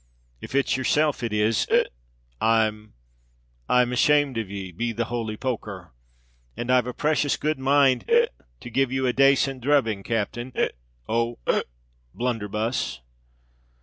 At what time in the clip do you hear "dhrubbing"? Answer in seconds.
9.63-10.01